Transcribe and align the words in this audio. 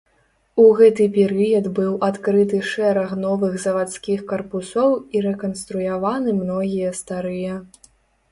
У 0.61 0.63
гэты 0.77 1.03
перыяд 1.17 1.65
быў 1.79 1.89
адкрыты 2.07 2.61
шэраг 2.71 3.11
новых 3.25 3.53
завадскіх 3.65 4.23
карпусоў 4.33 4.95
і 5.19 5.21
рэканструяваны 5.27 6.29
многія 6.41 6.95
старыя. 7.01 7.53